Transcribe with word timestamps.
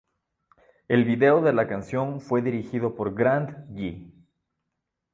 El 0.87 1.05
vídeo 1.05 1.41
de 1.41 1.53
la 1.53 1.67
canción 1.67 2.21
fue 2.21 2.41
dirigido 2.41 2.95
por 2.95 3.13
Grant 3.13 3.51
Gee. 3.75 4.11